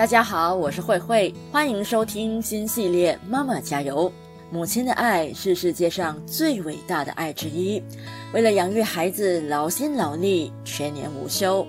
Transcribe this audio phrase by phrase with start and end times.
[0.00, 4.10] 大家好，我是慧慧，欢迎收听新系列《妈妈加油》。
[4.50, 7.82] 母亲的爱是世界上最伟大的爱之一，
[8.32, 11.66] 为了养育孩子劳心劳力，全年无休。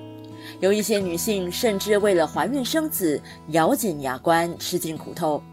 [0.62, 5.44] 有一些女性甚至为了怀孕生子，咬紧牙关，吃尽苦头。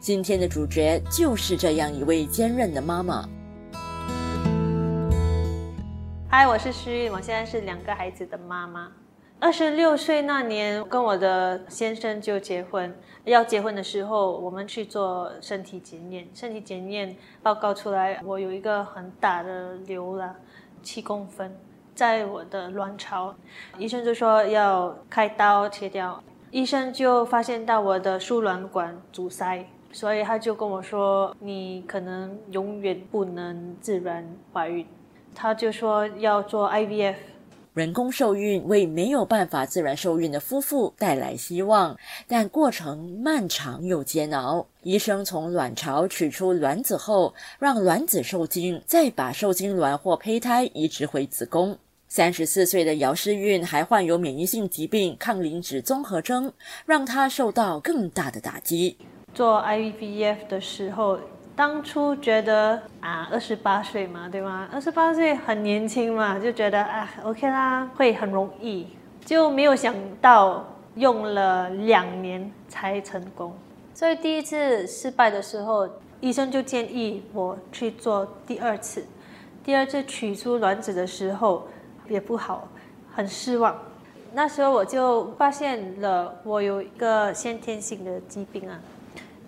[0.00, 3.28] 今天的主角就是这样一位坚韧的妈妈。
[6.28, 8.90] 嗨，我是诗韵，我现在是两个孩子的妈妈。
[9.44, 12.96] 二十六岁那年，跟我的先生就结婚。
[13.24, 20.34] 要结婚的时候，我们去做身体检验，身体检验报告出来，我有一个很大的瘤了，
[20.82, 21.54] 七公分，
[21.94, 23.34] 在我的卵巢。
[23.76, 26.24] 医生就说要开刀切掉。
[26.50, 34.86] 医生就发现到我的输卵管阻塞，所以他就跟我说，你可能永远不能自然怀孕。
[35.34, 37.16] 他就说要做 IVF。
[37.74, 44.64] 人工受孕为没有办法自然受孕的夫妇带来希望，但过程漫长又煎熬。
[44.84, 51.76] 医生从卵巢取出卵子后，让卵子受精，再把受精卵或胚胎移植回子宫。
[52.06, 56.52] 三十四岁的姚诗韵还患有免疫性疾病抗磷脂综合征，
[56.86, 58.96] 让她受到更大的打击。
[59.34, 61.18] 做 IVF 的时候。
[61.56, 64.68] 当初觉得啊，二十八岁嘛，对吗？
[64.72, 68.88] 二十八岁很年轻嘛，就觉得啊，OK 啦，会很容易，
[69.24, 70.64] 就没有想到
[70.96, 73.54] 用了两年才成功。
[73.94, 75.88] 所以第一次失败的时候，
[76.20, 79.06] 医生就建议我去做第二次。
[79.62, 81.68] 第二次取出卵子的时候
[82.08, 82.66] 也不好，
[83.14, 83.78] 很失望。
[84.32, 88.80] 那时候我就发现了我有一个先天性的疾病啊，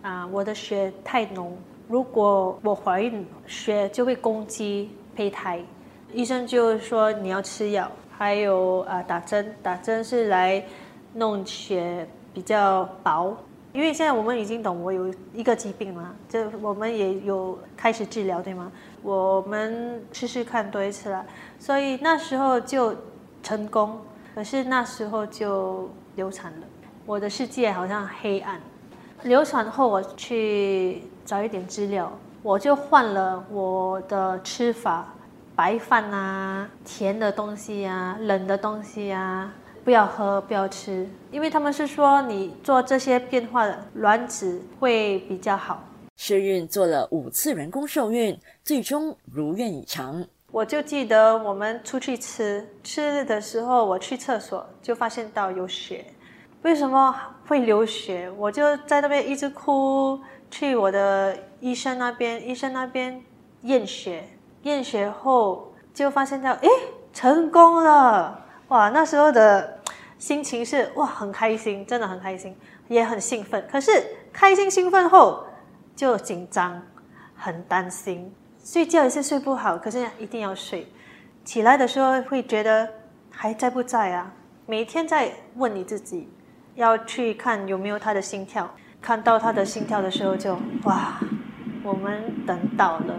[0.03, 1.59] 啊，我的血太浓。
[1.89, 5.61] 如果我怀孕，血就会攻击胚胎，
[6.13, 7.89] 医生就说你要吃药，
[8.19, 10.61] 还有啊打针，打针是来
[11.15, 12.05] 弄血
[12.35, 13.37] 比较薄。
[13.73, 18.73] 因为现在我们已经懂我有一个疾病嘛，就我们也有开始治疗，对吗？
[19.03, 21.25] 我们试试看多一次了，
[21.59, 22.97] 所以那时候就
[23.45, 24.01] 成功，
[24.35, 26.67] 可是那时候就流产了，
[27.05, 28.61] 我的世界好像黑暗。
[29.23, 31.03] 流产后我去。
[31.27, 32.11] 找一点资料，
[32.41, 35.13] 我就换了我的吃法，
[35.57, 39.53] 白饭啊，甜的东西呀，冷的东西呀，
[39.85, 45.83] 不要喝，不要吃，因为他们是说你做这些变化，卵子会比较好。
[46.17, 50.25] 试孕做了五次人工受孕，最终如愿以偿。
[50.53, 56.07] 我就记得我们出去吃吃的时候，我去厕所就发现到有血，
[56.63, 57.13] 为什么
[57.49, 58.31] 会流血？
[58.39, 60.19] 我就在那边一直哭。
[60.51, 63.23] 去我的医生那边，医生那边
[63.63, 64.25] 验血，
[64.63, 66.69] 验血后就发现到，哎，
[67.13, 68.45] 成功了！
[68.69, 69.79] 哇，那时候的
[70.19, 72.57] 心情是哇，很开心，真的很开心，
[72.89, 73.67] 也很兴奋。
[73.71, 73.91] 可是
[74.33, 75.45] 开心兴奋后
[75.95, 76.83] 就紧张，
[77.35, 80.87] 很担心，睡觉也是睡不好，可是一定要睡。
[81.45, 82.89] 起来的时候会觉得
[83.31, 84.33] 还在不在啊？
[84.67, 86.29] 每天在问你自己，
[86.75, 88.69] 要去看有没有他的心跳。
[89.01, 91.21] 看到他的心跳的时候，就哇，
[91.85, 93.15] 我们等到了。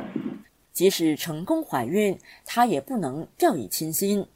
[0.73, 4.27] 即使成功怀孕，她也不能掉以轻心。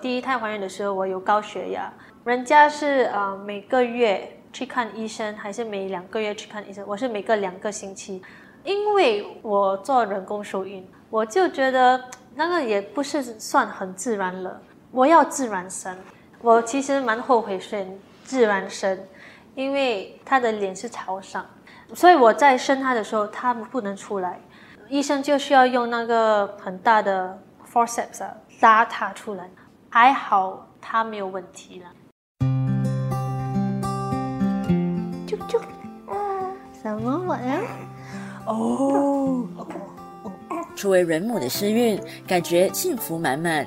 [0.00, 1.92] 第一胎怀孕的时候，我有高血压，
[2.24, 6.84] 人家是呃每个月去看医生，还是每两个月去看医生？
[6.86, 8.20] 我是每个两个星期，
[8.64, 12.02] 因为我做人工受孕，我就觉得
[12.34, 14.60] 那个也不是算很自然了。
[14.90, 15.96] 我要自然生，
[16.40, 18.98] 我其实蛮后悔选自然生。
[19.54, 21.46] 因为他的脸是朝上，
[21.94, 24.40] 所以我在生他的时候，他不能出来，
[24.88, 27.38] 医生就需要用那个很大的
[27.72, 28.24] forceps
[28.60, 29.48] 拉他出来。
[29.88, 31.86] 还好他没有问题了。
[35.24, 35.60] 啾啾，
[36.82, 37.52] 什么玩意？
[38.46, 39.46] 哦。
[40.74, 43.64] 初为人母的诗韵，感觉幸福满满。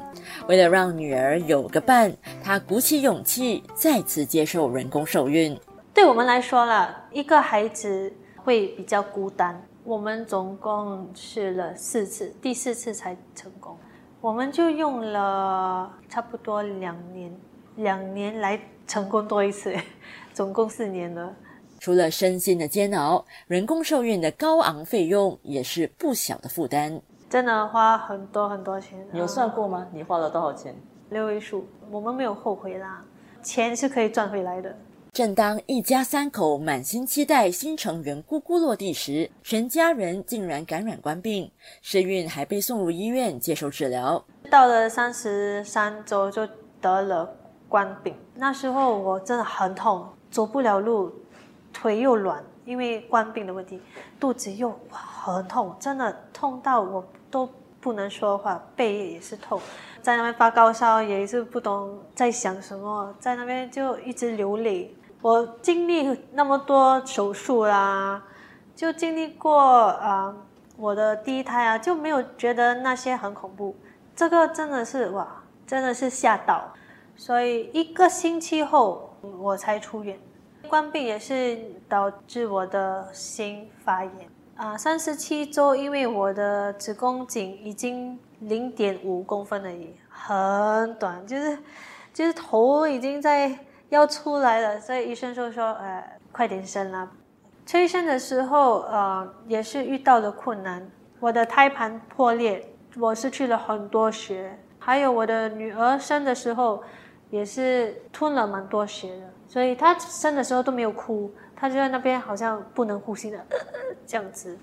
[0.50, 2.12] 为了让女儿有个伴，
[2.44, 5.58] 她鼓起勇气再次接受人工受孕。
[5.98, 8.14] 对我们来说了，一个孩子
[8.44, 9.60] 会比较孤单。
[9.84, 13.76] 我们总共试了四次，第四次才成功。
[14.22, 17.36] 我们就用了差不多两年，
[17.78, 19.76] 两年来成功多一次，
[20.36, 21.34] 总共四年了。
[21.80, 27.02] 除了身心的煎熬，人工受孕的高昂费用也是不小的负担。
[27.28, 29.04] 真的花很多很多钱。
[29.12, 29.88] 你有算过吗？
[29.92, 30.76] 你花了多少钱？
[31.10, 33.04] 六位数，我们没有后悔啦，
[33.42, 34.78] 钱是可以赚回来的。
[35.18, 44.24] 正当一家三口满心期待新成员咕咕落地时，全家人竟然感染官病，身孕还被送入医院接受治疗。
[44.52, 46.48] 到了三十三周就
[46.80, 47.28] 得了
[47.68, 51.12] 官病，那时候我真的很痛，走不了路，
[51.74, 53.82] 腿又软，因为官病的问题，
[54.20, 57.50] 肚子又很痛，真的痛到我都
[57.82, 59.60] 不能说话，背也是痛。
[60.04, 64.94] 在那边发高烧，也是不懂在想什么，在那边就一直流泪。
[65.20, 68.22] 我经历那么多手术啦，
[68.76, 70.34] 就经历过啊，
[70.78, 73.76] 我的第一胎啊，就没有觉得那些很恐怖。
[74.16, 76.72] 这个真的是哇，真的是吓到。
[77.16, 80.18] 所以一个星期后我才出院。
[80.70, 81.60] 关闭也是
[81.90, 84.14] 导致我的心发炎
[84.56, 84.78] 啊。
[84.78, 91.58] 三十七周，因为我的子宫颈已经零点五公分而已，很短，就是
[92.14, 93.58] 就是头已经在。
[93.90, 97.10] 要出来了，所以医生就说：“呃，快点生啦！”
[97.66, 100.90] 催生的时候，呃，也是遇到了困难。
[101.20, 102.66] 我的胎盘破裂，
[102.98, 104.58] 我失去了很多血。
[104.80, 106.82] 还有我的女儿生的时候，
[107.30, 113.46] 也是吞了蛮多血的，所以她生的时候都没有哭，她就在那边好像不能呼吸的
[114.06, 114.58] 这样子，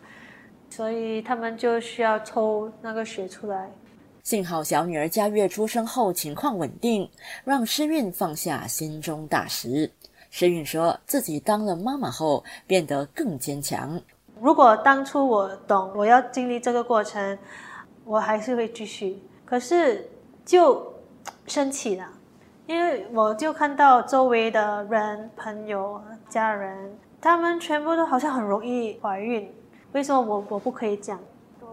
[0.70, 3.70] 所以他们就需要抽那个血出来。
[4.24, 7.06] 幸好小女儿佳悦出生后情况稳定，
[7.44, 9.90] 让诗韵放下心中大石。
[10.30, 14.00] 诗韵说自己当了妈妈后变得更坚强。
[14.40, 17.38] 如果当初我懂我要经历这个过程，
[18.06, 19.22] 我还是会继续。
[19.44, 20.10] 可是
[20.42, 20.94] 就
[21.46, 22.08] 生气了，
[22.66, 26.00] 因为我就看到周围的人、朋友、
[26.30, 29.52] 家人，他们全部都好像很容易怀孕，
[29.92, 31.20] 为什么我我不可以讲？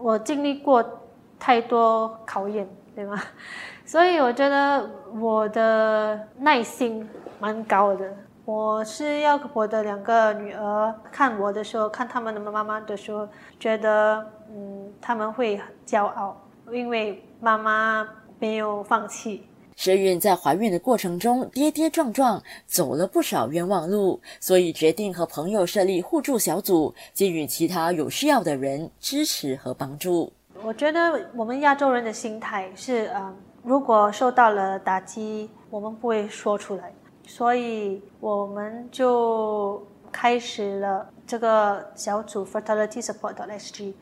[0.02, 0.98] 我经历过。
[1.44, 3.20] 太多考验，对吗？
[3.84, 4.88] 所以我觉得
[5.20, 7.04] 我的耐心
[7.40, 8.08] 蛮高的。
[8.44, 13.28] 我是要我的两个女儿看我的时候，看他们的妈妈的时候，
[13.58, 16.40] 觉得嗯，他们会很骄傲，
[16.70, 18.08] 因为妈妈
[18.38, 19.44] 没有放弃。
[19.74, 30.32] 石韵在怀孕的过程中跌跌撞撞，走了不少冤枉路，所以决定和朋友设立互助小组，给予其他有需要的人支持和帮助。
[30.64, 36.92] 我觉得我们亚洲人的心态是，嗯，如果受到了打击，我们不会说出来，
[37.26, 43.92] 所以我们就开始了这个小组 fertility support SG，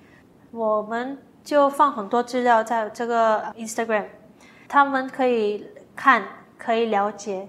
[0.51, 4.06] 我们就放很多资料在这个 Instagram，
[4.69, 5.67] 他们可以
[5.97, 6.23] 看，
[6.59, 7.49] 可以了解，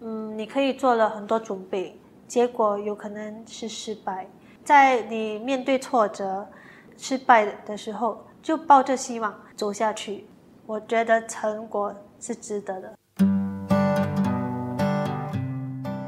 [0.00, 1.96] 嗯，你可以做了很多准备，
[2.26, 4.26] 结果有可能是失败，
[4.64, 6.48] 在你面对挫折、
[6.96, 8.24] 失败的时候。
[8.42, 10.26] 就抱着希望走下去，
[10.66, 12.94] 我觉得成果是值得的。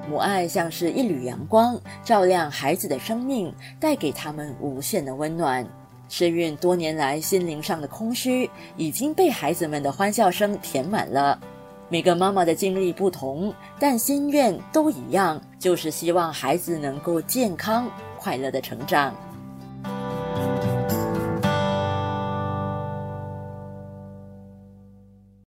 [0.08, 5.66] 母爱像是一缕阳光，照亮孩子的生命，带给他们无限的温暖。
[6.08, 11.38] 诗韵多年来心灵上的空虚，已经被孩子们的欢笑声填满了。
[11.88, 19.14] 每个妈妈的经历不同，但心愿都一样，就是希望孩子能够健康快乐的成长。